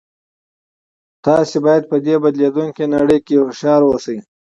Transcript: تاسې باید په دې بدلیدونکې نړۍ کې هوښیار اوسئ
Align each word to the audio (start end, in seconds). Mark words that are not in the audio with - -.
تاسې 1.25 1.57
باید 1.65 1.83
په 1.91 1.97
دې 2.05 2.15
بدلیدونکې 2.23 2.85
نړۍ 2.95 3.19
کې 3.25 3.35
هوښیار 3.41 3.81
اوسئ 3.87 4.17